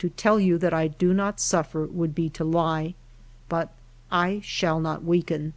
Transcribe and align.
To 0.00 0.10
tell 0.10 0.38
you 0.38 0.58
that 0.58 0.74
I 0.74 0.86
do 0.86 1.14
not 1.14 1.40
suffer 1.40 1.86
would 1.86 2.14
be 2.14 2.28
to 2.28 2.44
lie; 2.44 2.92
but 3.48 3.72
I 4.10 4.40
shall 4.44 4.78
not 4.78 5.02
weaken. 5.02 5.54